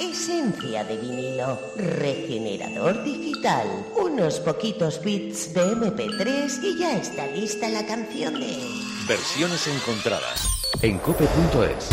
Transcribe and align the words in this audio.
Esencia 0.00 0.82
de 0.82 0.96
vinilo, 0.96 1.60
regenerador 1.76 3.04
digital, 3.04 3.66
unos 4.02 4.40
poquitos 4.40 4.98
bits 5.04 5.52
de 5.52 5.60
MP3 5.60 6.64
y 6.64 6.78
ya 6.78 6.96
está 6.96 7.26
lista 7.26 7.68
la 7.68 7.84
canción 7.84 8.40
de... 8.40 8.56
Versiones 9.06 9.66
encontradas 9.66 10.48
en 10.80 10.96
cope.es. 11.00 11.90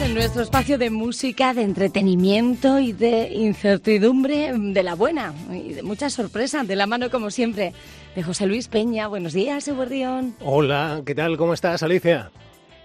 en 0.00 0.14
nuestro 0.14 0.42
espacio 0.42 0.78
de 0.78 0.88
música, 0.88 1.52
de 1.52 1.64
entretenimiento 1.64 2.78
y 2.78 2.92
de 2.92 3.28
incertidumbre 3.34 4.54
de 4.56 4.82
la 4.82 4.94
buena 4.94 5.34
y 5.52 5.74
de 5.74 5.82
muchas 5.82 6.14
sorpresas, 6.14 6.66
de 6.66 6.76
la 6.76 6.86
mano 6.86 7.10
como 7.10 7.30
siempre 7.30 7.74
de 8.16 8.22
José 8.22 8.46
Luis 8.46 8.68
Peña. 8.68 9.06
Buenos 9.06 9.34
días, 9.34 9.68
Eguardión. 9.68 10.34
Hola, 10.40 11.02
¿qué 11.04 11.14
tal? 11.14 11.36
¿Cómo 11.36 11.52
estás, 11.52 11.82
Alicia? 11.82 12.30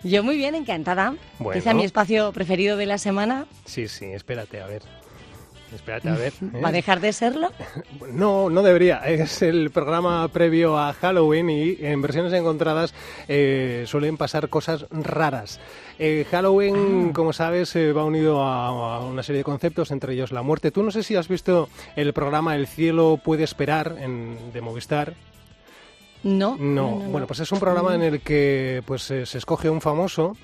Yo 0.03 0.23
muy 0.23 0.35
bien, 0.35 0.55
encantada. 0.55 1.15
Bueno. 1.39 1.59
Quizá 1.59 1.73
mi 1.73 1.83
espacio 1.83 2.31
preferido 2.33 2.77
de 2.77 2.85
la 2.85 2.97
semana. 2.97 3.45
Sí, 3.65 3.87
sí, 3.87 4.05
espérate, 4.05 4.61
a 4.61 4.67
ver. 4.67 4.81
Espérate, 5.73 6.07
a 6.09 6.13
ver. 6.15 6.33
¿Va 6.63 6.67
a 6.67 6.71
¿eh? 6.71 6.73
dejar 6.73 6.99
de 6.99 7.13
serlo? 7.13 7.51
No, 8.11 8.49
no 8.49 8.61
debería. 8.61 8.97
Es 9.07 9.41
el 9.41 9.71
programa 9.71 10.27
previo 10.27 10.77
a 10.77 10.93
Halloween 10.93 11.49
y 11.49 11.77
en 11.79 12.01
versiones 12.01 12.31
encontradas 12.33 12.93
eh, 13.27 13.85
suelen 13.87 14.17
pasar 14.17 14.49
cosas 14.49 14.85
raras. 14.91 15.59
Eh, 15.97 16.25
Halloween, 16.29 17.07
Ah. 17.09 17.13
como 17.13 17.33
sabes, 17.33 17.75
va 17.75 18.03
unido 18.03 18.43
a, 18.43 18.67
a 18.97 18.99
una 18.99 19.23
serie 19.23 19.39
de 19.39 19.43
conceptos, 19.45 19.89
entre 19.91 20.13
ellos 20.13 20.31
la 20.31 20.41
muerte. 20.43 20.69
Tú 20.69 20.83
no 20.83 20.91
sé 20.91 21.01
si 21.01 21.15
has 21.15 21.27
visto 21.27 21.69
el 21.95 22.13
programa 22.13 22.55
El 22.55 22.67
cielo 22.67 23.19
puede 23.23 23.43
esperar 23.43 23.95
en- 23.99 24.37
de 24.53 24.61
Movistar. 24.61 25.13
No. 26.23 26.55
No, 26.57 26.87
bueno, 26.89 27.27
pues 27.27 27.41
es 27.41 27.51
un 27.51 27.59
programa 27.59 27.95
en 27.95 28.01
el 28.01 28.21
que 28.21 28.81
pues 28.85 29.11
eh, 29.11 29.25
se 29.25 29.37
escoge 29.37 29.69
un 29.69 29.81
famoso 29.81 30.37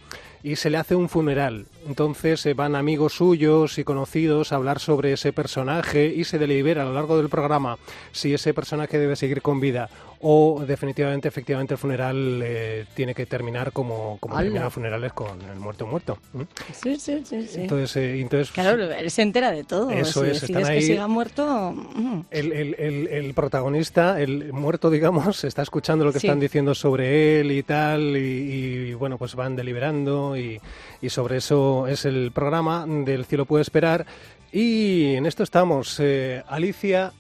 y 0.44 0.56
se 0.56 0.70
le 0.70 0.78
hace 0.78 0.96
un 0.96 1.10
funeral. 1.10 1.68
Entonces 1.88 2.46
eh, 2.46 2.54
van 2.54 2.76
amigos 2.76 3.14
suyos 3.14 3.78
y 3.78 3.84
conocidos 3.84 4.52
a 4.52 4.56
hablar 4.58 4.80
sobre 4.80 5.14
ese 5.14 5.34
personaje 5.34 6.08
y 6.16 6.24
se 6.26 6.38
delibera 6.38 6.84
a 6.84 6.86
lo 6.86 6.94
largo 6.94 7.18
del 7.18 7.30
programa 7.30 7.78
si 8.12 8.34
ese 8.34 8.54
personaje 8.54 8.98
debe 9.00 9.16
seguir 9.16 9.42
con 9.42 9.60
vida 9.60 9.90
o 10.22 10.66
definitivamente, 10.68 11.30
efectivamente, 11.30 11.76
el 11.76 11.78
funeral 11.78 12.42
eh, 12.44 12.86
tiene 12.94 13.16
que 13.16 13.26
terminar 13.26 13.72
como, 13.72 14.18
como 14.20 14.36
terminan 14.38 14.70
funerales 14.70 15.14
con 15.14 15.42
el 15.50 15.58
muerto 15.62 15.88
muerto. 15.88 16.18
¿m? 16.36 16.46
Sí, 16.74 16.98
sí, 17.00 17.24
sí. 17.24 17.48
sí. 17.48 17.62
Entonces, 17.62 17.96
eh, 17.96 18.20
entonces 18.20 18.52
claro, 18.52 18.84
él 18.92 19.10
se 19.12 19.22
entera 19.22 19.52
de 19.52 19.64
todo. 19.64 19.90
Eso 19.92 20.26
si 20.26 20.32
es, 20.32 20.44
están 20.44 20.64
que 20.64 20.70
ahí- 20.70 20.82
siga 20.82 21.08
muerto... 21.08 21.72
mm. 21.72 22.20
el, 22.32 22.52
el- 22.52 22.76
el- 22.78 23.08
el 23.08 23.34
protagonista, 23.34 24.20
el 24.22 24.52
muerto, 24.52 24.90
digamos, 24.90 25.42
está 25.46 25.62
escuchando 25.62 26.04
lo 26.04 26.12
que 26.12 26.20
Sí. 26.20 26.28
están 26.28 26.42
diciendo 26.42 26.76
sobre 26.76 27.40
él 27.40 27.54
y 27.54 27.64
tal, 27.64 28.18
y, 28.18 28.90
y, 28.90 28.94
bueno, 28.96 29.18
pues 29.18 29.36
van 29.36 29.56
deliberando 29.56 30.36
y, 30.36 30.60
y 31.02 31.10
sobre 31.10 31.38
eso 31.38 31.69
es 31.88 32.06
el 32.06 32.32
programa 32.32 32.86
del 32.88 33.26
cielo 33.26 33.46
puede 33.46 33.62
esperar. 33.62 34.06
Y 34.52 35.16
en 35.16 35.26
esto 35.26 35.44
estamos. 35.44 36.00
Eh, 36.00 36.44
Alicia, 36.48 37.14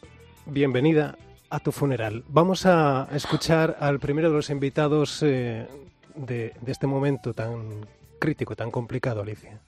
bienvenida 0.45 1.17
a 1.49 1.59
tu 1.59 1.71
funeral. 1.71 2.23
Vamos 2.27 2.65
a 2.65 3.07
escuchar 3.13 3.77
al 3.79 3.99
primero 3.99 4.29
de 4.29 4.35
los 4.35 4.49
invitados 4.49 5.21
eh, 5.23 5.67
de, 6.15 6.53
de 6.61 6.71
este 6.71 6.87
momento 6.87 7.33
tan 7.33 7.85
crítico, 8.19 8.55
tan 8.55 8.71
complicado, 8.71 9.21
Alicia. 9.21 9.59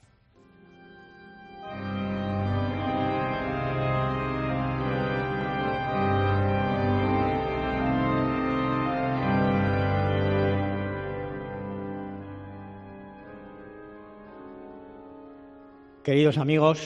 Queridos 16.02 16.36
amigos, 16.36 16.80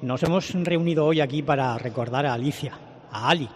nos 0.00 0.22
hemos 0.22 0.50
reunido 0.54 1.04
hoy 1.04 1.20
aquí 1.20 1.42
para 1.42 1.76
recordar 1.76 2.24
a 2.24 2.32
Alicia, 2.32 2.72
a 3.12 3.28
Ali, 3.28 3.46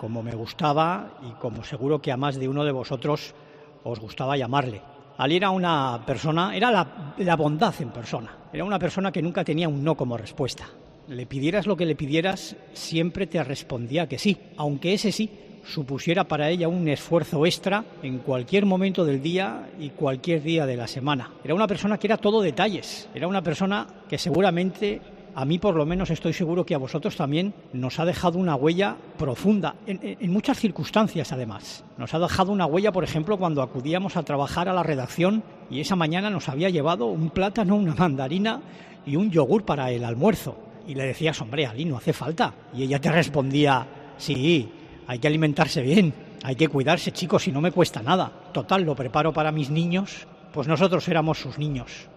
como 0.00 0.20
me 0.20 0.34
gustaba 0.34 1.12
y 1.22 1.30
como 1.40 1.62
seguro 1.62 2.02
que 2.02 2.10
a 2.10 2.16
más 2.16 2.40
de 2.40 2.48
uno 2.48 2.64
de 2.64 2.72
vosotros 2.72 3.36
os 3.84 4.00
gustaba 4.00 4.36
llamarle. 4.36 4.82
Ali 5.16 5.36
era 5.36 5.50
una 5.50 6.02
persona, 6.04 6.56
era 6.56 6.72
la, 6.72 7.14
la 7.18 7.36
bondad 7.36 7.72
en 7.78 7.90
persona, 7.90 8.36
era 8.52 8.64
una 8.64 8.80
persona 8.80 9.12
que 9.12 9.22
nunca 9.22 9.44
tenía 9.44 9.68
un 9.68 9.84
no 9.84 9.96
como 9.96 10.16
respuesta. 10.16 10.66
Le 11.06 11.26
pidieras 11.26 11.68
lo 11.68 11.76
que 11.76 11.86
le 11.86 11.94
pidieras, 11.94 12.56
siempre 12.72 13.28
te 13.28 13.44
respondía 13.44 14.08
que 14.08 14.18
sí, 14.18 14.36
aunque 14.56 14.92
ese 14.92 15.12
sí 15.12 15.30
supusiera 15.68 16.24
para 16.24 16.48
ella 16.48 16.68
un 16.68 16.88
esfuerzo 16.88 17.44
extra 17.44 17.84
en 18.02 18.18
cualquier 18.18 18.64
momento 18.66 19.04
del 19.04 19.22
día 19.22 19.68
y 19.78 19.90
cualquier 19.90 20.42
día 20.42 20.66
de 20.66 20.76
la 20.76 20.86
semana. 20.86 21.30
Era 21.44 21.54
una 21.54 21.66
persona 21.66 21.98
que 21.98 22.06
era 22.06 22.16
todo 22.16 22.40
detalles, 22.40 23.08
era 23.14 23.28
una 23.28 23.42
persona 23.42 23.86
que 24.08 24.18
seguramente, 24.18 25.00
a 25.34 25.44
mí 25.44 25.58
por 25.58 25.76
lo 25.76 25.84
menos 25.84 26.10
estoy 26.10 26.32
seguro 26.32 26.64
que 26.64 26.74
a 26.74 26.78
vosotros 26.78 27.16
también, 27.16 27.52
nos 27.72 27.98
ha 28.00 28.06
dejado 28.06 28.38
una 28.38 28.56
huella 28.56 28.96
profunda, 29.18 29.74
en, 29.86 30.32
muchas 30.32 30.58
circunstancias 30.58 31.32
además. 31.32 31.84
Nos 31.98 32.14
ha 32.14 32.18
dejado 32.18 32.50
una 32.50 32.66
huella, 32.66 32.90
por 32.90 33.04
ejemplo, 33.04 33.36
cuando 33.36 33.62
acudíamos 33.62 34.16
a 34.16 34.22
trabajar 34.22 34.68
a 34.68 34.72
la 34.72 34.82
redacción 34.82 35.42
y 35.70 35.80
esa 35.80 35.96
mañana 35.96 36.30
nos 36.30 36.48
había 36.48 36.70
llevado 36.70 37.06
un 37.06 37.30
plátano, 37.30 37.76
una 37.76 37.94
mandarina 37.94 38.62
y 39.04 39.16
un 39.16 39.30
yogur 39.30 39.64
para 39.64 39.90
el 39.90 40.04
almuerzo. 40.04 40.56
Y 40.86 40.94
le 40.94 41.04
decías, 41.04 41.38
hombre, 41.42 41.66
Ali, 41.66 41.84
no 41.84 41.98
hace 41.98 42.14
falta. 42.14 42.54
Y 42.74 42.84
ella 42.84 42.98
te 42.98 43.12
respondía, 43.12 43.86
sí, 44.16 44.70
hay 45.08 45.18
que 45.18 45.26
alimentarse 45.26 45.80
bien, 45.80 46.12
hay 46.44 46.54
que 46.54 46.68
cuidarse, 46.68 47.12
chicos, 47.12 47.48
y 47.48 47.52
no 47.52 47.62
me 47.62 47.72
cuesta 47.72 48.02
nada. 48.02 48.30
Total, 48.52 48.82
lo 48.82 48.94
preparo 48.94 49.32
para 49.32 49.50
mis 49.50 49.70
niños. 49.70 50.26
Pues 50.52 50.68
nosotros 50.68 51.08
éramos 51.08 51.38
sus 51.38 51.58
niños. 51.58 52.08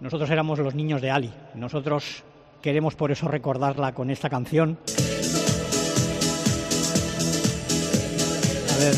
Nosotros 0.00 0.28
éramos 0.28 0.58
los 0.58 0.74
niños 0.74 1.00
de 1.00 1.10
Ali. 1.10 1.32
Nosotros 1.54 2.22
queremos 2.60 2.96
por 2.96 3.10
eso 3.10 3.28
recordarla 3.28 3.94
con 3.94 4.10
esta 4.10 4.28
canción. 4.28 4.78
A 8.74 8.78
ver, 8.78 8.94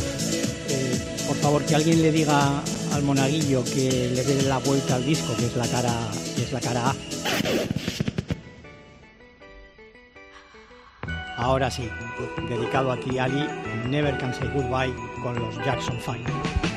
eh, 0.69 1.25
por 1.29 1.37
favor, 1.37 1.65
que 1.65 1.77
alguien 1.77 2.03
le 2.03 2.11
diga 2.11 2.61
al 2.95 3.03
monaguillo 3.05 3.63
que 3.63 4.11
le 4.13 4.25
dé 4.25 4.43
la 4.43 4.59
vuelta 4.59 4.97
al 4.97 5.07
disco, 5.07 5.37
que 5.37 5.47
es 5.47 5.57
la 5.57 5.69
cara, 5.69 5.95
que 6.35 6.43
es 6.43 6.53
la 6.53 6.61
cara 6.61 6.91
A. 6.91 6.95
Ahora 11.37 11.71
sí, 11.71 11.89
dedicado 12.49 12.93
a 12.93 12.97
ti, 12.97 13.19
Ali, 13.19 13.47
Never 13.89 14.17
Can 14.19 14.33
Say 14.35 14.49
Goodbye 14.55 14.95
con 15.23 15.39
los 15.39 15.57
Jackson 15.65 15.99
Five. 15.99 16.76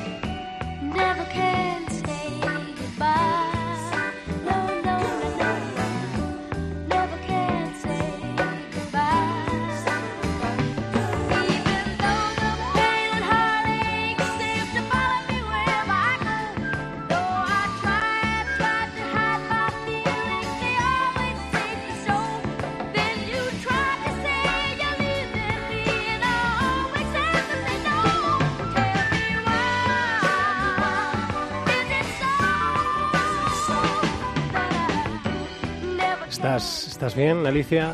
¿Estás, 36.39 36.87
¿Estás 36.87 37.15
bien, 37.15 37.45
Alicia? 37.45 37.93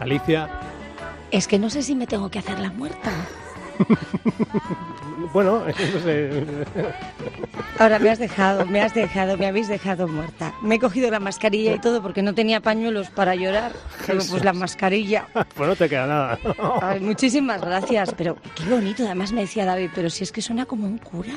Alicia. 0.00 0.50
Es 1.30 1.48
que 1.48 1.58
no 1.58 1.70
sé 1.70 1.82
si 1.82 1.94
me 1.94 2.06
tengo 2.06 2.30
que 2.30 2.40
hacer 2.40 2.58
la 2.58 2.70
muerta. 2.70 3.10
Bueno, 5.32 5.62
no 5.94 6.00
sé. 6.00 6.46
Ahora 7.78 7.98
me 7.98 8.10
has 8.10 8.18
dejado, 8.18 8.66
me 8.66 8.82
has 8.82 8.94
dejado, 8.94 9.36
me 9.38 9.46
habéis 9.46 9.68
dejado 9.68 10.06
muerta. 10.06 10.52
Me 10.62 10.74
he 10.74 10.78
cogido 10.78 11.10
la 11.10 11.20
mascarilla 11.20 11.74
y 11.74 11.78
todo 11.78 12.02
porque 12.02 12.22
no 12.22 12.34
tenía 12.34 12.60
pañuelos 12.60 13.08
para 13.10 13.34
llorar. 13.34 13.72
Digo, 14.06 14.22
pues 14.28 14.44
la 14.44 14.52
mascarilla. 14.52 15.26
pues 15.54 15.68
no 15.68 15.76
te 15.76 15.88
queda 15.88 16.06
nada. 16.06 16.38
Ay, 16.82 17.00
muchísimas 17.00 17.60
gracias, 17.60 18.14
pero 18.16 18.36
qué 18.54 18.64
bonito. 18.68 19.04
Además 19.04 19.32
me 19.32 19.42
decía 19.42 19.64
David, 19.64 19.90
pero 19.94 20.10
si 20.10 20.24
es 20.24 20.32
que 20.32 20.42
suena 20.42 20.66
como 20.66 20.86
un 20.86 20.98
cura. 20.98 21.32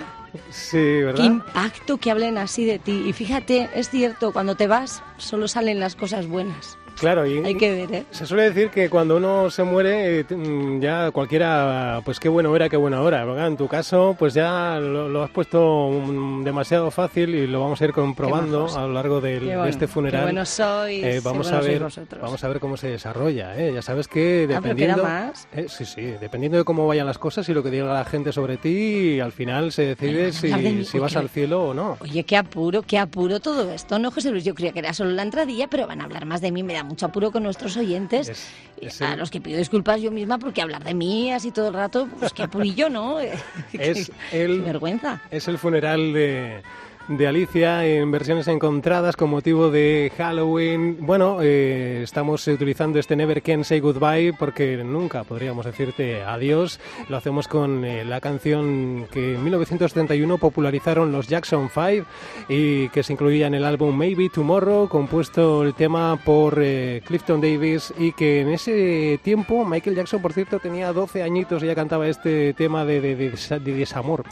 Sí, 0.49 0.77
Qué 0.77 1.03
¿verdad? 1.05 1.23
impacto 1.23 1.97
que 1.97 2.11
hablen 2.11 2.37
así 2.37 2.65
de 2.65 2.79
ti. 2.79 3.03
Y 3.07 3.13
fíjate, 3.13 3.69
es 3.75 3.89
cierto, 3.89 4.33
cuando 4.33 4.55
te 4.55 4.67
vas 4.67 5.01
solo 5.17 5.47
salen 5.47 5.79
las 5.79 5.95
cosas 5.95 6.27
buenas. 6.27 6.77
Claro, 6.99 7.25
y 7.25 7.39
Hay 7.43 7.55
que 7.55 7.71
ver, 7.85 7.93
¿eh? 7.93 8.05
se 8.11 8.25
suele 8.25 8.43
decir 8.43 8.69
que 8.69 8.89
cuando 8.89 9.17
uno 9.17 9.49
se 9.49 9.63
muere, 9.63 10.19
eh, 10.21 10.25
mm, 10.35 10.79
ya 10.79 11.11
cualquiera, 11.11 12.01
pues 12.05 12.19
qué 12.19 12.29
bueno 12.29 12.55
era, 12.55 12.69
qué 12.69 12.77
buena 12.77 13.01
hora. 13.01 13.25
¿verdad? 13.25 13.47
En 13.47 13.57
tu 13.57 13.67
caso, 13.67 14.15
pues 14.17 14.33
ya 14.33 14.79
lo, 14.79 15.09
lo 15.09 15.23
has 15.23 15.29
puesto 15.31 15.89
mm, 15.89 16.43
demasiado 16.43 16.91
fácil 16.91 17.33
y 17.35 17.47
lo 17.47 17.61
vamos 17.61 17.81
a 17.81 17.85
ir 17.85 17.91
comprobando 17.93 18.67
a 18.75 18.81
lo 18.87 18.93
largo 18.93 19.19
del- 19.21 19.39
de 19.47 19.55
bueno, 19.57 19.65
este 19.65 19.87
funeral. 19.87 20.45
sois, 20.47 21.03
Eh, 21.03 21.09
qué 21.15 21.19
vamos 21.21 21.47
a 21.47 21.61
sois 21.61 21.67
ver, 21.67 22.19
vamos 22.21 22.43
a 22.43 22.47
ver 22.47 22.59
cómo 22.59 22.77
se 22.77 22.89
desarrolla. 22.89 23.57
¿eh? 23.57 23.71
Ya 23.73 23.81
sabes 23.81 24.07
que 24.07 24.47
Ah, 24.49 24.53
dependiendo, 24.61 25.03
más. 25.03 25.47
Sí, 25.67 25.85
sí, 25.85 26.01
dependiendo 26.19 26.57
de 26.57 26.63
cómo 26.63 26.87
vayan 26.87 27.05
las 27.07 27.17
cosas 27.17 27.47
y 27.49 27.53
lo 27.53 27.63
que 27.63 27.69
diga 27.71 27.85
la 27.91 28.05
gente 28.05 28.31
sobre 28.31 28.57
ti, 28.57 29.19
al 29.19 29.31
final 29.31 29.71
se 29.71 29.85
decide 29.87 30.25
Ay, 30.25 30.31
si, 30.31 30.49
de 30.51 30.83
si 30.85 30.99
vas 30.99 31.15
al 31.15 31.29
cielo 31.29 31.63
o 31.69 31.73
no. 31.73 31.97
Oye, 32.01 32.23
qué 32.23 32.37
apuro, 32.37 32.81
qué 32.83 32.97
apuro 32.99 33.39
todo 33.39 33.71
esto, 33.71 33.99
¿no, 33.99 34.11
José 34.11 34.31
Luis? 34.31 34.43
Yo 34.43 34.53
creía 34.53 34.71
que 34.71 34.79
era 34.79 34.93
solo 34.93 35.11
la 35.11 35.23
entradilla, 35.23 35.67
pero 35.67 35.87
van 35.87 36.01
a 36.01 36.05
hablar 36.05 36.25
más 36.25 36.41
de 36.41 36.51
mí. 36.51 36.63
Me 36.63 36.73
da 36.73 36.82
mucho 36.83 37.05
apuro 37.07 37.31
con 37.31 37.43
nuestros 37.43 37.75
oyentes. 37.77 38.29
Es- 38.29 38.47
Y 38.81 38.87
es 38.87 39.01
a 39.01 39.13
el- 39.13 39.19
los 39.19 39.31
que 39.31 39.39
pido 39.41 39.57
disculpas 39.57 40.01
yo 40.01 40.11
misma 40.11 40.37
porque 40.37 40.61
hablar 40.61 40.83
de 40.83 40.93
mí 40.93 41.31
así 41.31 41.51
todo 41.51 41.69
el 41.69 41.73
rato, 41.73 42.07
pues 42.19 42.33
qué 42.33 42.43
apurillo, 42.43 42.89
¿no? 42.89 43.17
Es 43.73 44.11
Qué 44.31 44.43
el- 44.43 44.61
vergüenza. 44.61 45.21
Es 45.31 45.47
el 45.47 45.57
funeral 45.57 46.13
de, 46.13 46.61
de 47.07 47.27
Alicia 47.27 47.85
en 47.85 48.11
versiones 48.11 48.47
encontradas 48.47 49.15
con 49.17 49.29
motivo 49.29 49.69
de 49.69 50.11
Halloween. 50.17 50.97
Bueno, 51.01 51.39
eh, 51.41 52.01
estamos 52.03 52.47
utilizando 52.47 52.97
este 52.97 53.15
Never 53.15 53.41
Can 53.41 53.63
Say 53.65 53.79
Goodbye 53.81 54.33
porque 54.33 54.77
nunca 54.83 55.23
podríamos 55.23 55.65
decirte 55.65 56.23
adiós. 56.23 56.79
Lo 57.09 57.17
hacemos 57.17 57.47
con 57.47 57.83
eh, 57.83 58.05
la 58.05 58.21
canción 58.21 59.05
que 59.11 59.35
en 59.35 59.43
1971 59.43 60.37
popularizaron 60.37 61.11
los 61.11 61.27
Jackson 61.27 61.69
5 61.73 62.05
y 62.47 62.89
que 62.89 63.03
se 63.03 63.13
incluía 63.13 63.47
en 63.47 63.53
el 63.55 63.65
álbum 63.65 63.95
Maybe 63.95 64.29
Tomorrow, 64.29 64.87
compuesto 64.87 65.63
el 65.63 65.73
tema 65.73 66.17
por 66.23 66.57
eh, 66.61 67.01
Clifton 67.05 67.41
Davis 67.41 67.93
y 67.97 68.13
que 68.13 68.41
en 68.41 68.49
ese 68.49 69.19
tiempo 69.23 69.65
Michael 69.65 69.95
Jackson, 69.97 70.21
por 70.21 70.31
cierto, 70.33 70.59
tenía 70.59 70.93
12 70.93 71.21
añitos 71.21 71.61
y 71.63 71.67
ya 71.67 71.75
cantaba 71.75 72.07
este 72.07 72.53
tema 72.53 72.85
de, 72.85 73.01
de- 73.01 73.15
de 73.15 73.33
desa- 73.33 73.59
de 73.59 73.73
desamor. 73.73 74.23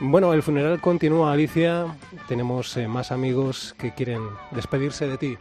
Bueno, 0.00 0.32
el 0.32 0.42
funeral 0.42 0.80
continúa, 0.80 1.32
Alicia. 1.32 1.86
Tenemos 2.26 2.76
eh, 2.76 2.88
más 2.88 3.12
amigos 3.12 3.74
que 3.78 3.94
quieren 3.94 4.22
despedirse 4.50 5.06
de 5.06 5.18
ti. 5.18 5.38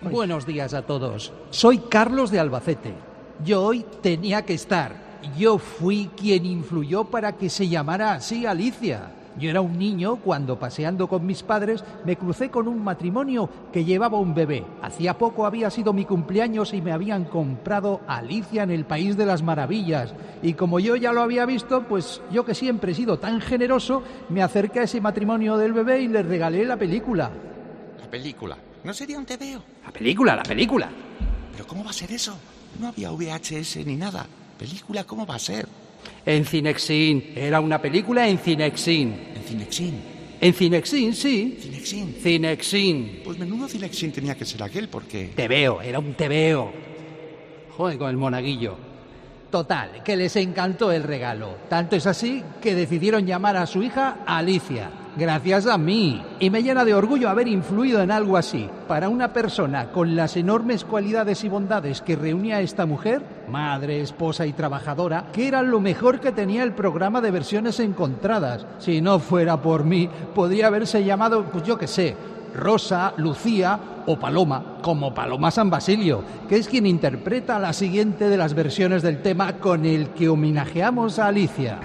Buenos 0.00 0.46
días 0.46 0.72
a 0.72 0.82
todos. 0.82 1.32
Soy 1.50 1.78
Carlos 1.78 2.30
de 2.30 2.40
Albacete. 2.40 2.94
Yo 3.44 3.62
hoy 3.62 3.84
tenía 4.02 4.42
que 4.44 4.54
estar. 4.54 5.20
Yo 5.38 5.58
fui 5.58 6.10
quien 6.16 6.46
influyó 6.46 7.04
para 7.04 7.32
que 7.32 7.50
se 7.50 7.68
llamara 7.68 8.14
así 8.14 8.46
Alicia. 8.46 9.10
Yo 9.38 9.50
era 9.50 9.60
un 9.60 9.78
niño 9.78 10.16
cuando 10.16 10.58
paseando 10.58 11.08
con 11.08 11.26
mis 11.26 11.42
padres 11.42 11.84
me 12.04 12.16
crucé 12.16 12.50
con 12.50 12.68
un 12.68 12.82
matrimonio 12.84 13.48
que 13.72 13.84
llevaba 13.84 14.18
un 14.18 14.34
bebé. 14.34 14.64
Hacía 14.80 15.18
poco 15.18 15.44
había 15.44 15.70
sido 15.70 15.92
mi 15.92 16.04
cumpleaños 16.04 16.72
y 16.72 16.80
me 16.80 16.92
habían 16.92 17.24
comprado 17.24 18.00
Alicia 18.06 18.62
en 18.62 18.70
el 18.70 18.84
País 18.84 19.16
de 19.16 19.26
las 19.26 19.42
Maravillas. 19.42 20.14
Y 20.42 20.54
como 20.54 20.78
yo 20.78 20.94
ya 20.94 21.12
lo 21.12 21.22
había 21.22 21.46
visto, 21.46 21.86
pues 21.88 22.22
yo 22.30 22.44
que 22.44 22.54
siempre 22.54 22.92
he 22.92 22.94
sido 22.94 23.18
tan 23.18 23.40
generoso, 23.40 24.02
me 24.28 24.42
acerqué 24.42 24.80
a 24.80 24.84
ese 24.84 25.00
matrimonio 25.00 25.56
del 25.56 25.72
bebé 25.72 26.02
y 26.02 26.08
les 26.08 26.24
regalé 26.24 26.64
la 26.64 26.76
película. 26.76 27.30
La 28.00 28.08
película. 28.08 28.56
¿No 28.84 28.94
sería 28.94 29.18
un 29.18 29.26
TVO? 29.26 29.62
La 29.84 29.92
película, 29.92 30.36
la 30.36 30.42
película. 30.42 30.88
¿Pero 31.52 31.66
cómo 31.66 31.82
va 31.82 31.90
a 31.90 31.94
ser 31.94 32.12
eso? 32.12 32.36
No 32.78 32.88
había 32.88 33.10
VHS 33.10 33.84
ni 33.86 33.96
nada. 33.96 34.26
¿Película 34.58 35.04
cómo 35.04 35.26
va 35.26 35.36
a 35.36 35.38
ser? 35.38 35.66
En 36.26 36.44
Cinexin. 36.44 37.32
Era 37.36 37.60
una 37.60 37.80
película 37.80 38.28
en 38.28 38.38
Cinexin. 38.38 39.14
En 39.34 39.42
Cinexin. 39.42 40.00
En 40.40 40.52
Cinexin, 40.52 41.14
sí. 41.14 41.58
Cinexin. 41.60 42.14
Cinexin. 42.22 43.20
Pues 43.24 43.38
menudo 43.38 43.68
Cinexin 43.68 44.12
tenía 44.12 44.34
que 44.34 44.44
ser 44.44 44.62
aquel 44.62 44.88
porque... 44.88 45.30
Te 45.34 45.48
veo, 45.48 45.80
era 45.80 45.98
un 45.98 46.14
te 46.14 46.28
veo. 46.28 46.72
Joder, 47.76 47.98
con 47.98 48.10
el 48.10 48.16
monaguillo. 48.16 48.76
Total, 49.50 50.02
que 50.02 50.16
les 50.16 50.34
encantó 50.36 50.90
el 50.90 51.02
regalo. 51.02 51.56
Tanto 51.68 51.94
es 51.96 52.06
así 52.06 52.42
que 52.60 52.74
decidieron 52.74 53.24
llamar 53.24 53.56
a 53.56 53.66
su 53.66 53.82
hija 53.82 54.18
Alicia. 54.26 54.90
Gracias 55.16 55.66
a 55.66 55.78
mí. 55.78 56.22
Y 56.40 56.50
me 56.50 56.62
llena 56.62 56.84
de 56.84 56.94
orgullo 56.94 57.28
haber 57.28 57.46
influido 57.46 58.02
en 58.02 58.10
algo 58.10 58.36
así. 58.36 58.68
Para 58.88 59.08
una 59.08 59.32
persona 59.32 59.92
con 59.92 60.16
las 60.16 60.36
enormes 60.36 60.84
cualidades 60.84 61.44
y 61.44 61.48
bondades 61.48 62.00
que 62.00 62.16
reunía 62.16 62.60
esta 62.60 62.84
mujer, 62.84 63.22
madre, 63.48 64.00
esposa 64.00 64.44
y 64.44 64.52
trabajadora, 64.52 65.26
que 65.32 65.46
era 65.46 65.62
lo 65.62 65.80
mejor 65.80 66.20
que 66.20 66.32
tenía 66.32 66.64
el 66.64 66.72
programa 66.72 67.20
de 67.20 67.30
versiones 67.30 67.78
encontradas. 67.78 68.66
Si 68.78 69.00
no 69.00 69.20
fuera 69.20 69.62
por 69.62 69.84
mí, 69.84 70.08
podría 70.34 70.66
haberse 70.66 71.04
llamado, 71.04 71.44
pues 71.44 71.64
yo 71.64 71.78
qué 71.78 71.86
sé, 71.86 72.16
Rosa, 72.54 73.14
Lucía 73.16 73.78
o 74.06 74.18
Paloma, 74.18 74.78
como 74.82 75.14
Paloma 75.14 75.50
San 75.50 75.70
Basilio, 75.70 76.22
que 76.48 76.56
es 76.56 76.68
quien 76.68 76.86
interpreta 76.86 77.58
la 77.58 77.72
siguiente 77.72 78.28
de 78.28 78.36
las 78.36 78.54
versiones 78.54 79.02
del 79.02 79.22
tema 79.22 79.54
con 79.54 79.84
el 79.84 80.10
que 80.10 80.28
homenajeamos 80.28 81.18
a 81.18 81.28
Alicia. 81.28 81.80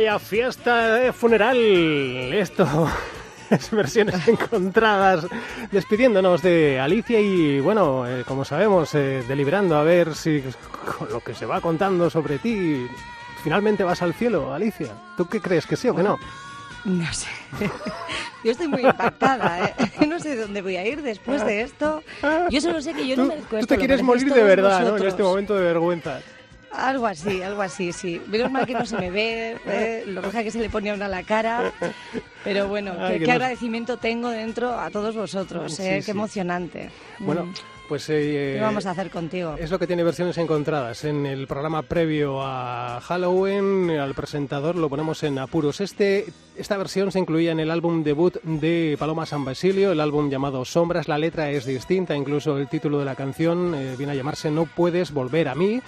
Vaya 0.00 0.18
fiesta 0.18 0.94
de 0.94 1.12
funeral. 1.12 1.56
Esto 1.58 2.64
es 2.64 3.09
versiones 3.72 4.28
encontradas. 4.28 5.26
Despidiéndonos 5.70 6.42
de 6.42 6.80
Alicia 6.80 7.20
y, 7.20 7.60
bueno, 7.60 8.06
eh, 8.06 8.24
como 8.26 8.44
sabemos, 8.44 8.94
eh, 8.94 9.24
deliberando 9.26 9.76
a 9.76 9.82
ver 9.82 10.14
si 10.14 10.42
con 10.98 11.08
lo 11.10 11.20
que 11.20 11.34
se 11.34 11.46
va 11.46 11.60
contando 11.60 12.10
sobre 12.10 12.38
ti, 12.38 12.86
finalmente 13.42 13.84
vas 13.84 14.02
al 14.02 14.14
cielo, 14.14 14.52
Alicia. 14.52 14.92
¿Tú 15.16 15.26
qué 15.26 15.40
crees? 15.40 15.66
¿Que 15.66 15.76
sí 15.76 15.88
o 15.88 15.94
que 15.94 16.02
no? 16.02 16.18
No 16.84 17.12
sé. 17.12 17.28
Yo 18.44 18.52
estoy 18.52 18.68
muy 18.68 18.80
impactada, 18.82 19.66
¿eh? 19.66 20.06
No 20.06 20.18
sé 20.18 20.34
dónde 20.34 20.62
voy 20.62 20.76
a 20.76 20.86
ir 20.86 21.02
después 21.02 21.44
de 21.44 21.60
esto. 21.60 22.02
Yo 22.48 22.60
solo 22.62 22.80
sé 22.80 22.94
que 22.94 23.06
yo 23.06 23.14
no 23.14 23.26
merezco 23.26 23.58
tú 23.58 23.66
te 23.66 23.76
quieres 23.76 24.02
morir 24.02 24.32
de 24.32 24.42
verdad, 24.42 24.80
¿no? 24.82 24.96
En 24.96 25.06
este 25.06 25.22
momento 25.22 25.54
de 25.54 25.62
vergüenza. 25.62 26.20
Algo 26.72 27.06
así, 27.06 27.42
algo 27.42 27.62
así, 27.62 27.92
sí. 27.92 28.20
Menos 28.28 28.50
mal 28.50 28.64
que 28.66 28.74
no 28.74 28.86
se 28.86 28.96
me 28.96 29.10
ve, 29.10 29.56
¿eh? 29.66 30.04
lo 30.06 30.22
roja 30.22 30.42
que 30.44 30.50
se 30.50 30.60
le 30.60 30.70
pone 30.70 30.90
a 30.90 30.94
una 30.94 31.08
la 31.08 31.22
cara. 31.24 31.72
Pero 32.44 32.68
bueno, 32.68 32.94
Ay, 32.98 33.14
qué, 33.14 33.18
que 33.18 33.24
qué 33.24 33.26
nos- 33.26 33.34
agradecimiento 33.36 33.96
tengo 33.96 34.30
dentro 34.30 34.78
a 34.78 34.88
todos 34.90 35.14
vosotros, 35.16 35.78
¿eh? 35.80 35.98
sí. 36.00 36.04
Qué 36.06 36.10
emocionante. 36.12 36.90
Bueno, 37.18 37.46
Mm. 37.46 37.54
Pues... 37.90 38.08
eh, 38.08 38.52
¿Qué 38.54 38.60
vamos 38.62 38.86
a 38.86 38.92
hacer 38.92 39.10
contigo? 39.10 39.56
Es 39.58 39.70
lo 39.72 39.78
que 39.80 39.86
tiene 39.88 40.04
versiones 40.04 40.38
encontradas. 40.38 41.04
En 41.04 41.26
el 41.26 41.46
programa 41.48 41.82
previo 41.82 42.40
a 42.40 43.00
Halloween, 43.02 43.90
al 43.90 44.14
presentador 44.14 44.76
lo 44.76 44.88
ponemos 44.88 45.22
en 45.24 45.38
apuros. 45.40 45.80
Este, 45.80 46.26
esta 46.56 46.76
versión 46.78 47.10
se 47.10 47.18
incluía 47.18 47.50
en 47.50 47.58
el 47.58 47.70
álbum 47.72 48.04
debut 48.04 48.40
de 48.44 48.96
Paloma 48.98 49.26
San 49.26 49.44
Basilio, 49.44 49.90
el 49.90 50.00
álbum 50.00 50.30
llamado 50.30 50.64
Sombras. 50.64 51.08
La 51.08 51.18
letra 51.18 51.50
es 51.50 51.66
distinta, 51.66 52.14
incluso 52.14 52.56
el 52.56 52.68
título 52.68 53.00
de 53.00 53.04
la 53.06 53.16
canción 53.16 53.74
eh, 53.74 53.96
viene 53.98 54.12
a 54.12 54.16
llamarse 54.16 54.52
No 54.52 54.66
puedes 54.66 55.10
volver 55.12 55.48
a 55.48 55.56
mí. 55.56 55.82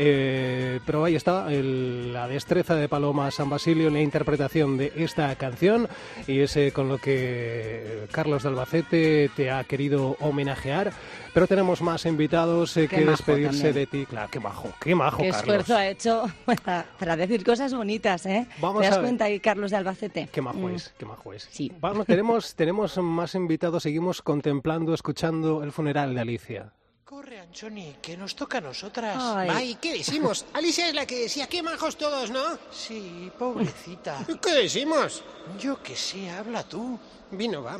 Eh, 0.00 0.78
pero 0.86 1.04
ahí 1.04 1.16
está 1.16 1.52
el- 1.52 2.12
la 2.12 2.28
destreza 2.28 2.76
de 2.76 2.88
Paloma 2.88 3.30
San 3.32 3.50
Basilio 3.50 3.88
en 3.88 3.94
la 3.94 4.00
interpretación 4.00 4.76
de 4.78 4.92
esta 4.96 5.34
canción 5.34 5.88
y 6.28 6.38
es 6.38 6.56
eh, 6.56 6.70
con 6.72 6.88
lo 6.88 6.98
que 6.98 8.04
Carlos 8.12 8.44
de 8.44 8.48
Albacete 8.50 9.30
te 9.34 9.50
ha 9.50 9.64
querido 9.64 10.16
homenajear. 10.20 10.92
Pero 11.38 11.46
tenemos 11.46 11.80
más 11.82 12.04
invitados 12.04 12.76
eh, 12.76 12.88
que 12.88 13.04
despedirse 13.04 13.62
también. 13.62 13.74
de 13.74 13.86
ti. 13.86 14.06
Claro, 14.06 14.28
qué 14.28 14.40
majo, 14.40 14.72
qué 14.80 14.92
majo, 14.96 15.18
Qué 15.18 15.30
Carlos. 15.30 15.38
esfuerzo 15.38 15.76
ha 15.76 15.86
hecho 15.86 16.24
para, 16.44 16.84
para 16.98 17.16
decir 17.16 17.44
cosas 17.44 17.72
bonitas, 17.72 18.26
¿eh? 18.26 18.48
Vamos 18.60 18.82
¿Te 18.82 18.88
das 18.88 18.98
a 18.98 19.00
cuenta 19.02 19.26
ahí, 19.26 19.38
Carlos 19.38 19.70
de 19.70 19.76
Albacete? 19.76 20.28
Qué 20.32 20.42
majo 20.42 20.58
Mm. 20.58 20.74
es, 20.74 20.92
qué 20.98 21.06
majo 21.06 21.32
es. 21.32 21.46
Sí. 21.52 21.70
Vamos, 21.78 22.06
tenemos, 22.06 22.54
tenemos 22.56 22.98
más 22.98 23.36
invitados, 23.36 23.84
seguimos 23.84 24.20
contemplando, 24.20 24.92
escuchando 24.92 25.62
el 25.62 25.70
funeral 25.70 26.12
de 26.12 26.20
Alicia. 26.22 26.72
Corre, 27.04 27.38
Anchoni, 27.38 27.94
que 28.02 28.16
nos 28.16 28.34
toca 28.34 28.58
a 28.58 28.62
nosotras. 28.62 29.16
Ay. 29.20 29.48
Ay, 29.52 29.78
¿qué 29.80 29.92
decimos? 29.92 30.44
Alicia 30.54 30.88
es 30.88 30.94
la 30.94 31.06
que 31.06 31.20
decía, 31.20 31.46
qué 31.46 31.62
majos 31.62 31.96
todos, 31.96 32.32
¿no? 32.32 32.58
Sí, 32.72 33.30
pobrecita. 33.38 34.26
¿Qué 34.42 34.54
decimos? 34.54 35.22
Yo 35.60 35.80
que 35.84 35.94
sé, 35.94 36.30
habla 36.30 36.64
tú. 36.64 36.98
Vino, 37.30 37.62
va. 37.62 37.78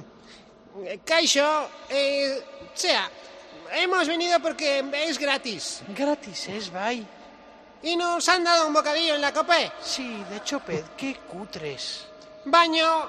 Kaixo, 1.04 1.68
eh, 1.90 2.38
sea, 2.72 3.10
Hemos 3.72 4.08
venido 4.08 4.40
porque 4.40 4.84
es 5.06 5.18
gratis. 5.18 5.82
Gratis 5.88 6.48
es, 6.48 6.72
bye. 6.72 7.04
Y 7.82 7.96
nos 7.96 8.28
han 8.28 8.44
dado 8.44 8.66
un 8.66 8.72
bocadillo 8.72 9.14
en 9.14 9.20
la 9.20 9.32
cope. 9.32 9.70
Sí, 9.80 10.24
de 10.30 10.42
Chopet, 10.42 10.96
qué 10.96 11.16
cutres. 11.28 12.06
Baño. 12.44 13.08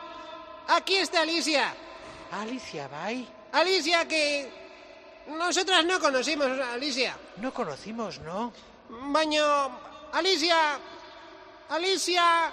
Aquí 0.68 0.98
está 0.98 1.22
Alicia. 1.22 1.74
Alicia, 2.32 2.88
bye. 2.88 3.28
Alicia 3.52 4.08
que... 4.08 4.60
Nosotras 5.28 5.86
no 5.86 6.00
conocimos 6.00 6.48
a 6.48 6.74
Alicia. 6.74 7.16
No 7.38 7.54
conocimos, 7.54 8.20
¿no? 8.20 8.54
Baño... 8.90 9.44
Alicia. 10.14 10.80
Alicia. 11.70 12.52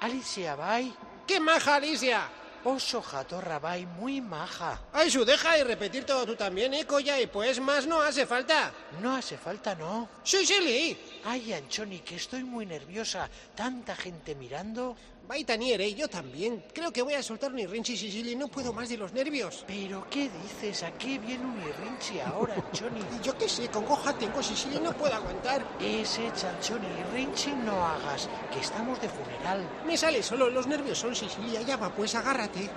Alicia, 0.00 0.56
bye. 0.56 0.92
¡Qué 1.26 1.40
maja, 1.40 1.76
Alicia! 1.76 2.28
Oso 2.64 3.02
jatorra, 3.02 3.58
bye, 3.58 3.84
muy 3.84 4.22
maja. 4.22 4.80
Ay, 4.92 5.10
su, 5.10 5.22
deja 5.22 5.54
de 5.56 5.64
repetir 5.64 6.04
todo 6.04 6.24
tú 6.24 6.34
también, 6.34 6.72
¿eh, 6.72 6.86
Coya? 6.86 7.20
Y 7.20 7.26
pues 7.26 7.60
más 7.60 7.86
no 7.86 8.00
hace 8.00 8.24
falta. 8.24 8.72
No 9.02 9.14
hace 9.14 9.36
falta, 9.36 9.74
¿no? 9.74 10.08
Sí, 10.22 10.46
Silly. 10.46 11.13
Ay, 11.26 11.54
Anchoni, 11.54 12.00
que 12.00 12.16
estoy 12.16 12.44
muy 12.44 12.66
nerviosa. 12.66 13.30
Tanta 13.54 13.96
gente 13.96 14.34
mirando. 14.34 14.94
Baitanier, 15.26 15.80
¿eh? 15.80 15.94
Yo 15.94 16.06
también. 16.06 16.62
Creo 16.74 16.92
que 16.92 17.00
voy 17.00 17.14
a 17.14 17.22
soltar 17.22 17.50
un 17.50 17.58
irrinchi, 17.58 17.96
Sicily. 17.96 18.36
No 18.36 18.48
puedo 18.48 18.74
más 18.74 18.90
de 18.90 18.98
los 18.98 19.14
nervios. 19.14 19.64
¿Pero 19.66 20.06
qué 20.10 20.28
dices? 20.28 20.82
¿A 20.82 20.92
qué 20.98 21.18
viene 21.18 21.46
un 21.46 21.58
irrinchi 21.62 22.20
ahora, 22.20 22.54
Anchoni? 22.54 23.00
Yo 23.22 23.36
qué 23.38 23.48
sé, 23.48 23.68
con 23.68 23.86
goja 23.86 24.12
tengo, 24.18 24.42
Sicily. 24.42 24.78
No 24.80 24.92
puedo 24.92 25.14
aguantar. 25.14 25.64
Ese 25.80 26.30
chanchoni 26.34 26.86
irrinchi 27.00 27.52
no 27.52 27.86
hagas, 27.86 28.28
que 28.52 28.60
estamos 28.60 29.00
de 29.00 29.08
funeral. 29.08 29.66
Me 29.86 29.96
sale 29.96 30.22
solo. 30.22 30.50
Los 30.50 30.66
nervios 30.66 30.98
son, 30.98 31.16
Sicily. 31.16 31.56
Allá 31.56 31.78
va, 31.78 31.88
pues 31.88 32.14
agárrate. 32.14 32.68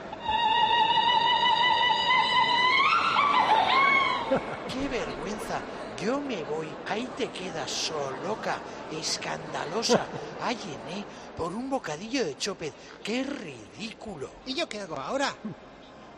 ¡Qué 4.70 4.88
vergüenza! 4.88 5.62
Yo 6.02 6.20
me 6.20 6.44
voy, 6.44 6.68
ahí 6.88 7.08
te 7.18 7.30
quedas 7.30 7.72
soloca, 7.72 8.60
escandalosa. 8.92 10.06
Ay, 10.42 10.58
Ené, 10.64 11.04
por 11.36 11.54
un 11.54 11.70
bocadillo 11.70 12.24
de 12.24 12.38
chopet. 12.38 12.74
¡Qué 13.04 13.24
ridículo! 13.24 14.30
¿Y 14.46 14.54
yo 14.54 14.70
qué 14.70 14.82
hago 14.82 14.96
ahora? 14.96 15.34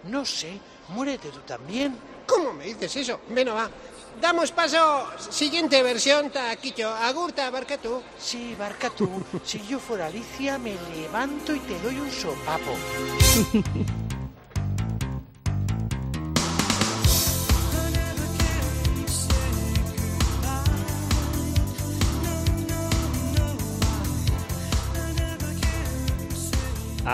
No 0.03 0.25
sé, 0.25 0.59
muérete 0.89 1.29
tú 1.29 1.39
también. 1.39 1.97
¿Cómo 2.25 2.53
me 2.53 2.65
dices 2.65 2.95
eso? 2.97 3.21
Bueno, 3.29 3.55
va. 3.55 3.69
Damos 4.21 4.51
paso. 4.51 5.07
Siguiente 5.29 5.81
versión, 5.81 6.29
Taquillo. 6.29 6.89
Agurta, 6.89 7.49
barca 7.49 7.77
tú. 7.77 8.01
Sí, 8.17 8.55
barca 8.59 8.89
tú. 8.89 9.09
si 9.43 9.65
yo 9.65 9.79
fuera 9.79 10.07
Alicia, 10.07 10.57
me 10.57 10.75
levanto 10.95 11.55
y 11.55 11.59
te 11.59 11.79
doy 11.79 11.99
un 11.99 12.11
sopapo. 12.11 12.75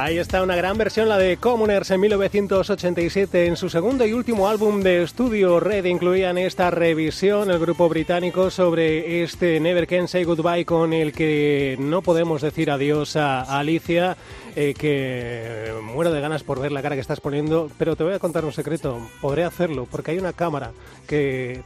Ahí 0.05 0.19
está 0.19 0.43
una 0.43 0.55
gran 0.55 0.77
versión, 0.77 1.09
la 1.09 1.17
de 1.17 1.37
Commoners 1.37 1.89
en 1.89 1.99
1987. 1.99 3.47
En 3.47 3.57
su 3.57 3.69
segundo 3.69 4.05
y 4.05 4.13
último 4.13 4.47
álbum 4.47 4.81
de 4.81 5.01
estudio, 5.01 5.59
Red, 5.59 5.85
incluían 5.85 6.37
esta 6.37 6.69
revisión, 6.69 7.49
el 7.49 7.57
grupo 7.57 7.89
británico, 7.89 8.51
sobre 8.51 9.23
este 9.23 9.59
Never 9.59 9.87
Can 9.87 10.07
Say 10.07 10.23
Goodbye 10.23 10.63
con 10.63 10.93
el 10.93 11.11
que 11.11 11.75
no 11.79 12.03
podemos 12.03 12.43
decir 12.43 12.69
adiós 12.69 13.15
a 13.15 13.57
Alicia, 13.57 14.15
eh, 14.55 14.75
que 14.77 15.73
muero 15.81 16.11
de 16.11 16.21
ganas 16.21 16.43
por 16.43 16.59
ver 16.59 16.71
la 16.71 16.83
cara 16.83 16.93
que 16.93 17.01
estás 17.01 17.19
poniendo, 17.19 17.71
pero 17.79 17.95
te 17.95 18.03
voy 18.03 18.13
a 18.13 18.19
contar 18.19 18.45
un 18.45 18.53
secreto, 18.53 19.09
podré 19.21 19.43
hacerlo, 19.43 19.87
porque 19.89 20.11
hay 20.11 20.19
una 20.19 20.33
cámara 20.33 20.69
que 21.07 21.63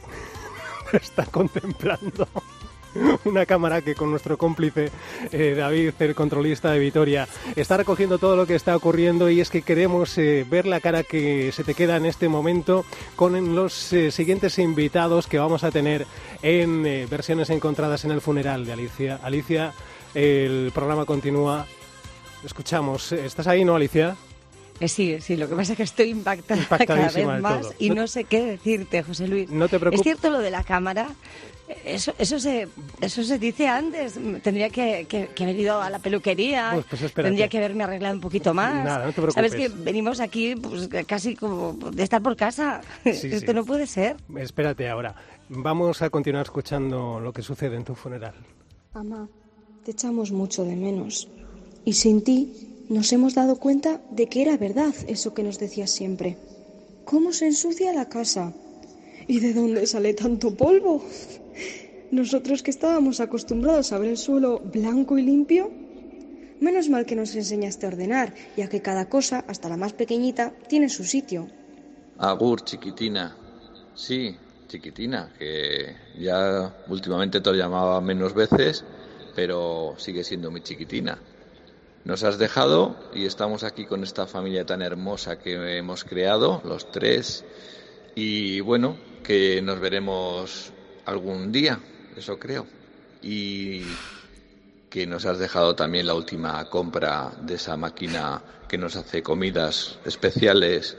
está 0.94 1.26
contemplando 1.26 2.26
una 3.24 3.46
cámara 3.46 3.82
que 3.82 3.94
con 3.94 4.10
nuestro 4.10 4.36
cómplice 4.38 4.90
eh, 5.32 5.54
David, 5.56 5.92
el 5.98 6.14
controlista 6.14 6.70
de 6.72 6.78
Vitoria, 6.78 7.28
está 7.56 7.76
recogiendo 7.76 8.18
todo 8.18 8.36
lo 8.36 8.46
que 8.46 8.54
está 8.54 8.76
ocurriendo 8.76 9.30
y 9.30 9.40
es 9.40 9.50
que 9.50 9.62
queremos 9.62 10.16
eh, 10.18 10.46
ver 10.48 10.66
la 10.66 10.80
cara 10.80 11.02
que 11.02 11.52
se 11.52 11.64
te 11.64 11.74
queda 11.74 11.96
en 11.96 12.06
este 12.06 12.28
momento 12.28 12.84
con 13.16 13.54
los 13.54 13.92
eh, 13.92 14.10
siguientes 14.10 14.58
invitados 14.58 15.26
que 15.26 15.38
vamos 15.38 15.64
a 15.64 15.70
tener 15.70 16.06
en 16.42 16.82
versiones 17.08 17.50
encontradas 17.50 18.04
en 18.04 18.10
el 18.10 18.20
funeral 18.20 18.64
de 18.64 18.72
Alicia. 18.72 19.20
Alicia, 19.22 19.72
el 20.14 20.70
programa 20.74 21.04
continúa. 21.04 21.66
Escuchamos. 22.44 23.12
¿Estás 23.12 23.46
ahí, 23.46 23.64
no, 23.64 23.74
Alicia? 23.74 24.16
Eh, 24.80 24.88
Sí, 24.88 25.18
sí, 25.20 25.36
lo 25.36 25.48
que 25.48 25.54
pasa 25.54 25.72
es 25.72 25.76
que 25.76 25.82
estoy 25.82 26.08
impactada 26.08 26.66
cada 26.86 27.08
vez 27.08 27.26
más 27.40 27.60
todo. 27.60 27.74
y 27.78 27.90
No- 27.90 27.96
no 27.96 28.06
sé 28.06 28.24
qué 28.24 28.42
decirte, 28.42 29.02
José 29.02 29.28
Luis. 29.28 29.50
No 29.50 29.68
te 29.68 29.78
preocupes. 29.78 30.00
Es 30.00 30.04
cierto 30.04 30.30
lo 30.30 30.38
de 30.38 30.50
la 30.50 30.64
cámara. 30.64 31.08
Eso, 31.84 32.12
eso, 32.18 32.40
se, 32.40 32.66
eso 33.00 33.22
se 33.22 33.38
dice 33.38 33.68
antes. 33.68 34.14
Tendría 34.42 34.70
que, 34.70 35.06
que- 35.08 35.28
que 35.28 35.44
haber 35.44 35.56
ido 35.56 35.80
a 35.80 35.88
la 35.90 35.98
peluquería. 36.00 36.70
Pues- 36.72 36.86
pues 37.00 37.14
tendría 37.14 37.46
que 37.48 37.58
haberme 37.58 37.84
arreglado 37.84 38.14
un 38.14 38.20
poquito 38.20 38.52
más. 38.54 38.74
Nada, 38.84 39.04
no 39.06 39.12
te 39.12 39.20
preocupes. 39.22 39.34
Sabes 39.34 39.54
que 39.54 39.68
venimos 39.68 40.18
aquí 40.18 40.56
pues, 40.56 40.88
casi 41.06 41.36
como 41.36 41.74
de 41.74 42.02
estar 42.02 42.20
por 42.22 42.34
casa. 42.36 42.80
Sí, 43.04 43.28
Esto 43.28 43.52
sí. 43.52 43.54
no 43.54 43.64
puede 43.64 43.86
ser. 43.86 44.16
Espérate 44.36 44.88
ahora. 44.88 45.14
Vamos 45.50 46.00
a 46.02 46.10
continuar 46.10 46.46
escuchando 46.46 47.20
lo 47.20 47.32
que 47.32 47.42
sucede 47.42 47.76
en 47.76 47.84
tu 47.84 47.94
funeral. 47.94 48.34
Amá, 48.94 49.28
te 49.84 49.90
echamos 49.92 50.32
mucho 50.32 50.64
de 50.64 50.74
menos. 50.74 51.28
Y 51.84 51.92
sin 51.92 52.22
ti 52.24 52.69
nos 52.90 53.12
hemos 53.12 53.34
dado 53.34 53.56
cuenta 53.56 54.00
de 54.10 54.26
que 54.26 54.42
era 54.42 54.56
verdad 54.56 54.92
eso 55.06 55.32
que 55.32 55.44
nos 55.44 55.60
decías 55.60 55.90
siempre. 55.90 56.36
¿Cómo 57.04 57.32
se 57.32 57.46
ensucia 57.46 57.92
la 57.92 58.08
casa? 58.08 58.52
¿Y 59.28 59.38
de 59.38 59.54
dónde 59.54 59.86
sale 59.86 60.12
tanto 60.12 60.56
polvo? 60.56 61.02
Nosotros 62.10 62.64
que 62.64 62.72
estábamos 62.72 63.20
acostumbrados 63.20 63.92
a 63.92 63.98
ver 63.98 64.10
el 64.10 64.16
suelo 64.18 64.58
blanco 64.58 65.18
y 65.18 65.22
limpio. 65.22 65.70
Menos 66.58 66.88
mal 66.88 67.06
que 67.06 67.14
nos 67.14 67.36
enseñaste 67.36 67.86
a 67.86 67.90
ordenar, 67.90 68.34
ya 68.56 68.68
que 68.68 68.82
cada 68.82 69.08
cosa, 69.08 69.44
hasta 69.46 69.68
la 69.68 69.76
más 69.76 69.92
pequeñita, 69.92 70.52
tiene 70.68 70.88
su 70.88 71.04
sitio. 71.04 71.46
Agur, 72.18 72.64
chiquitina. 72.64 73.36
Sí, 73.94 74.36
chiquitina, 74.66 75.32
que 75.38 75.94
ya 76.18 76.74
últimamente 76.88 77.40
te 77.40 77.50
lo 77.50 77.56
llamaba 77.56 78.00
menos 78.00 78.34
veces, 78.34 78.84
pero 79.36 79.94
sigue 79.96 80.24
siendo 80.24 80.50
mi 80.50 80.60
chiquitina. 80.60 81.16
Nos 82.04 82.24
has 82.24 82.38
dejado 82.38 82.96
y 83.14 83.26
estamos 83.26 83.62
aquí 83.62 83.84
con 83.84 84.02
esta 84.02 84.26
familia 84.26 84.64
tan 84.64 84.82
hermosa 84.82 85.38
que 85.38 85.76
hemos 85.76 86.04
creado, 86.04 86.62
los 86.64 86.90
tres, 86.90 87.44
y 88.14 88.60
bueno, 88.60 88.96
que 89.22 89.60
nos 89.62 89.78
veremos 89.80 90.72
algún 91.04 91.52
día, 91.52 91.78
eso 92.16 92.38
creo. 92.38 92.66
Y 93.22 93.82
que 94.88 95.06
nos 95.06 95.26
has 95.26 95.38
dejado 95.38 95.76
también 95.76 96.06
la 96.06 96.14
última 96.14 96.64
compra 96.68 97.32
de 97.42 97.54
esa 97.54 97.76
máquina 97.76 98.42
que 98.68 98.78
nos 98.78 98.96
hace 98.96 99.22
comidas 99.22 99.98
especiales 100.04 100.96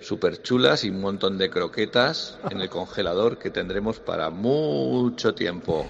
súper 0.00 0.42
chulas 0.42 0.84
y 0.84 0.90
un 0.90 1.00
montón 1.00 1.36
de 1.38 1.50
croquetas 1.50 2.38
en 2.50 2.60
el 2.60 2.68
congelador 2.68 3.38
que 3.38 3.50
tendremos 3.50 3.98
para 3.98 4.30
mucho 4.30 5.34
tiempo. 5.34 5.88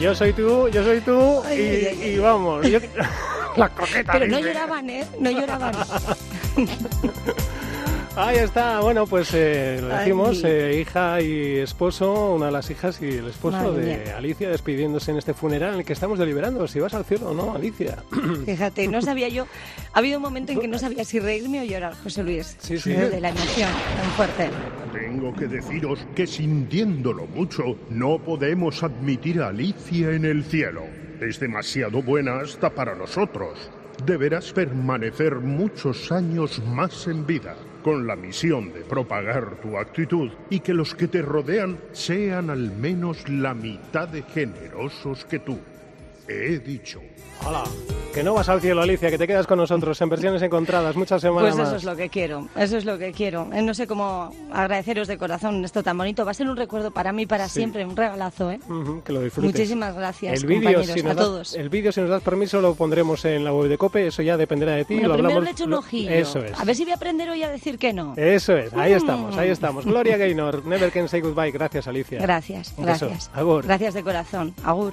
Yo 0.00 0.14
soy 0.14 0.32
tú, 0.32 0.68
yo 0.68 0.82
soy 0.82 1.00
tú 1.00 1.42
Ay, 1.44 1.58
y, 1.58 1.62
ay, 1.62 1.86
ay, 1.90 1.98
ay. 2.02 2.10
y 2.14 2.18
vamos. 2.18 2.66
yo- 2.66 2.78
la 3.56 3.68
croqueta. 3.68 4.12
Pero 4.12 4.26
no 4.28 4.36
dice. 4.38 4.48
lloraban, 4.48 4.90
¿eh? 4.90 5.06
No 5.18 5.30
lloraban. 5.30 5.74
Ahí 8.16 8.38
está, 8.38 8.80
bueno, 8.80 9.06
pues 9.06 9.30
eh, 9.34 9.78
lo 9.80 9.88
decimos, 9.88 10.42
eh, 10.44 10.78
hija 10.80 11.20
y 11.22 11.58
esposo, 11.58 12.32
una 12.34 12.46
de 12.46 12.52
las 12.52 12.68
hijas 12.68 13.00
y 13.00 13.06
el 13.06 13.28
esposo 13.28 13.56
Madre 13.56 13.84
de 13.84 13.96
mía. 14.04 14.16
Alicia 14.16 14.50
despidiéndose 14.50 15.12
en 15.12 15.18
este 15.18 15.32
funeral 15.32 15.74
en 15.74 15.80
el 15.80 15.84
que 15.86 15.92
estamos 15.92 16.18
deliberando 16.18 16.66
si 16.66 16.80
vas 16.80 16.92
al 16.92 17.04
cielo 17.04 17.30
o 17.30 17.34
no, 17.34 17.54
Alicia. 17.54 17.98
Fíjate, 18.46 18.88
no 18.88 19.00
sabía 19.00 19.28
yo. 19.28 19.46
Ha 19.92 20.00
habido 20.00 20.18
un 20.18 20.24
momento 20.24 20.50
en 20.52 20.60
que 20.60 20.66
no 20.68 20.78
sabía 20.78 21.04
si 21.04 21.20
reírme 21.20 21.60
o 21.60 21.64
llorar, 21.64 21.94
José 22.02 22.24
Luis. 22.24 22.56
Sí, 22.58 22.78
sí. 22.78 22.90
De 22.92 23.20
la 23.20 23.28
emoción 23.28 23.70
tan 24.02 24.10
fuerte. 24.16 24.50
Tengo 24.92 25.32
que 25.34 25.46
deciros 25.46 26.04
que 26.16 26.26
sintiéndolo 26.26 27.26
mucho, 27.26 27.76
no 27.90 28.18
podemos 28.18 28.82
admitir 28.82 29.40
a 29.40 29.48
Alicia 29.48 30.10
en 30.12 30.24
el 30.24 30.42
cielo. 30.42 30.82
Es 31.20 31.38
demasiado 31.38 32.02
buena 32.02 32.40
hasta 32.40 32.70
para 32.70 32.96
nosotros. 32.96 33.70
Deberás 34.04 34.52
permanecer 34.52 35.36
muchos 35.36 36.10
años 36.10 36.60
más 36.66 37.06
en 37.06 37.24
vida, 37.24 37.54
con 37.84 38.06
la 38.06 38.16
misión 38.16 38.72
de 38.72 38.80
propagar 38.80 39.60
tu 39.60 39.78
actitud 39.78 40.30
y 40.48 40.60
que 40.60 40.74
los 40.74 40.94
que 40.94 41.06
te 41.06 41.22
rodean 41.22 41.78
sean 41.92 42.50
al 42.50 42.72
menos 42.72 43.28
la 43.28 43.54
mitad 43.54 44.08
de 44.08 44.22
generosos 44.22 45.24
que 45.24 45.38
tú. 45.38 45.60
He 46.30 46.58
dicho. 46.60 47.00
Hola. 47.44 47.64
Que 48.14 48.22
no 48.22 48.34
vas 48.34 48.48
al 48.48 48.60
cielo, 48.60 48.82
Alicia, 48.82 49.08
que 49.08 49.16
te 49.16 49.26
quedas 49.26 49.46
con 49.46 49.56
nosotros 49.58 49.98
en 50.00 50.08
versiones 50.08 50.42
encontradas 50.42 50.94
muchas 50.96 51.22
semanas 51.22 51.54
Pues 51.54 51.62
eso 51.62 51.72
más. 51.74 51.80
es 51.82 51.84
lo 51.84 51.96
que 51.96 52.08
quiero, 52.08 52.48
eso 52.56 52.76
es 52.76 52.84
lo 52.84 52.98
que 52.98 53.12
quiero. 53.12 53.48
Eh, 53.52 53.62
No 53.62 53.72
sé 53.72 53.86
cómo 53.86 54.34
agradeceros 54.52 55.08
de 55.08 55.16
corazón 55.16 55.64
esto 55.64 55.82
tan 55.82 55.96
bonito. 55.96 56.24
Va 56.24 56.32
a 56.32 56.34
ser 56.34 56.48
un 56.48 56.56
recuerdo 56.56 56.90
para 56.90 57.12
mí 57.12 57.24
para 57.26 57.48
Sí. 57.48 57.60
siempre, 57.60 57.86
un 57.86 57.96
regalazo, 57.96 58.50
¿eh? 58.50 58.60
Que 59.04 59.12
lo 59.12 59.22
disfrutes. 59.22 59.52
Muchísimas 59.52 59.94
gracias, 59.94 60.40
el 60.42 60.46
vídeo, 60.46 60.64
compañeros, 60.72 60.86
si 60.88 61.02
nos 61.02 61.10
a 61.12 61.14
das- 61.14 61.24
todos. 61.24 61.54
El 61.54 61.68
vídeo, 61.70 61.92
si 61.92 62.00
nos 62.00 62.10
das 62.10 62.22
permiso, 62.22 62.60
lo 62.60 62.74
pondremos 62.74 63.24
en 63.24 63.42
la 63.44 63.52
web 63.54 63.68
de 63.68 63.78
COPE. 63.78 64.08
Eso 64.08 64.22
ya 64.22 64.36
dependerá 64.36 64.72
de 64.74 64.84
ti. 64.84 64.94
Bueno, 64.94 65.08
lo 65.08 65.14
primero 65.14 65.28
hablamos. 65.38 65.44
le 65.44 65.50
echo 65.52 65.64
un 65.64 65.70
lo- 65.70 65.78
ojillo. 65.78 66.10
Eso 66.10 66.40
es. 66.44 66.60
A 66.60 66.64
ver 66.64 66.76
si 66.76 66.82
voy 66.82 66.92
a 66.92 66.96
aprender 66.96 67.30
hoy 67.30 67.42
a 67.42 67.48
decir 67.50 67.78
que 67.78 67.92
no. 67.92 68.14
Eso 68.16 68.56
es, 68.56 68.72
ahí 68.74 68.92
Mm. 68.92 68.96
estamos, 68.96 69.36
ahí 69.38 69.48
estamos. 69.50 69.84
Gloria 69.86 70.16
Gaynor, 70.18 70.66
Never 70.66 70.90
Can 70.92 71.08
Say 71.08 71.20
Goodbye. 71.22 71.52
Gracias, 71.52 71.86
Alicia. 71.88 72.20
Gracias, 72.20 72.74
Un 72.76 72.84
gracias. 72.84 73.30
Agur. 73.34 73.64
Gracias 73.64 73.94
de 73.94 74.02
corazón. 74.02 74.52
Agur. 74.64 74.92